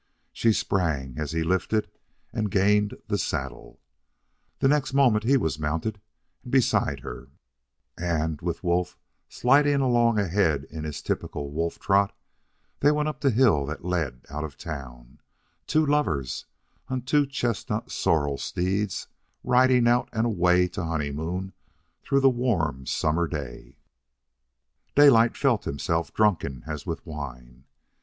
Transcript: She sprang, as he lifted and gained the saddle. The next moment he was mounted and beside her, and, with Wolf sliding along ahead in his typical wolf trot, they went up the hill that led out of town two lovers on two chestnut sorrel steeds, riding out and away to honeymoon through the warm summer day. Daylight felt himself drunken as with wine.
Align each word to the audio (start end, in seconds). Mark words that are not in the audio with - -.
She 0.33 0.51
sprang, 0.51 1.19
as 1.19 1.31
he 1.31 1.43
lifted 1.43 1.87
and 2.33 2.49
gained 2.49 2.97
the 3.07 3.19
saddle. 3.19 3.79
The 4.57 4.67
next 4.67 4.95
moment 4.95 5.25
he 5.25 5.37
was 5.37 5.59
mounted 5.59 6.01
and 6.41 6.51
beside 6.51 7.01
her, 7.01 7.27
and, 7.99 8.41
with 8.41 8.63
Wolf 8.63 8.97
sliding 9.29 9.79
along 9.79 10.17
ahead 10.17 10.63
in 10.71 10.85
his 10.85 11.03
typical 11.03 11.51
wolf 11.51 11.77
trot, 11.77 12.17
they 12.79 12.89
went 12.91 13.09
up 13.09 13.21
the 13.21 13.29
hill 13.29 13.63
that 13.67 13.85
led 13.85 14.25
out 14.27 14.43
of 14.43 14.57
town 14.57 15.19
two 15.67 15.85
lovers 15.85 16.47
on 16.87 17.03
two 17.03 17.27
chestnut 17.27 17.91
sorrel 17.91 18.39
steeds, 18.39 19.07
riding 19.43 19.87
out 19.87 20.09
and 20.11 20.25
away 20.25 20.67
to 20.69 20.83
honeymoon 20.83 21.53
through 22.01 22.21
the 22.21 22.27
warm 22.27 22.87
summer 22.87 23.27
day. 23.27 23.77
Daylight 24.95 25.37
felt 25.37 25.65
himself 25.65 26.11
drunken 26.11 26.63
as 26.65 26.87
with 26.87 27.05
wine. 27.05 27.65